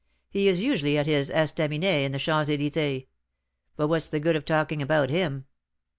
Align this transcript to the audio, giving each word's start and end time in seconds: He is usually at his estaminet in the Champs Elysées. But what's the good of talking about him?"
He 0.31 0.47
is 0.47 0.63
usually 0.63 0.97
at 0.97 1.05
his 1.05 1.29
estaminet 1.29 2.03
in 2.05 2.11
the 2.11 2.17
Champs 2.17 2.49
Elysées. 2.49 3.05
But 3.75 3.87
what's 3.87 4.09
the 4.09 4.19
good 4.19 4.35
of 4.35 4.45
talking 4.45 4.81
about 4.81 5.11
him?" 5.11 5.45